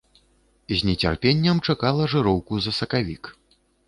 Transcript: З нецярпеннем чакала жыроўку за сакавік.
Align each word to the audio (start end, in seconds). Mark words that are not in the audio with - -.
З 0.77 0.77
нецярпеннем 0.89 1.57
чакала 1.73 2.07
жыроўку 2.13 2.57
за 2.67 2.71
сакавік. 2.79 3.23